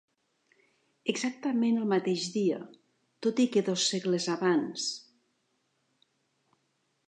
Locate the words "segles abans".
3.93-4.89